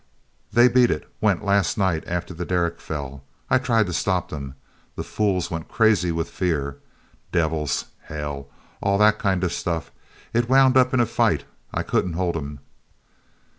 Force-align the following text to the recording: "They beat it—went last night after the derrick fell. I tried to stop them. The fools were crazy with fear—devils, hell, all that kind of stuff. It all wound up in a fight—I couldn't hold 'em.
"They 0.51 0.67
beat 0.67 0.89
it—went 0.89 1.45
last 1.45 1.77
night 1.77 2.03
after 2.07 2.33
the 2.33 2.43
derrick 2.43 2.81
fell. 2.81 3.23
I 3.51 3.59
tried 3.59 3.85
to 3.85 3.93
stop 3.93 4.29
them. 4.29 4.55
The 4.95 5.03
fools 5.03 5.51
were 5.51 5.59
crazy 5.59 6.11
with 6.11 6.27
fear—devils, 6.27 7.85
hell, 8.05 8.49
all 8.81 8.97
that 8.97 9.19
kind 9.19 9.43
of 9.43 9.53
stuff. 9.53 9.91
It 10.33 10.45
all 10.49 10.55
wound 10.55 10.75
up 10.75 10.95
in 10.95 11.01
a 11.01 11.05
fight—I 11.05 11.83
couldn't 11.83 12.13
hold 12.13 12.35
'em. 12.35 12.61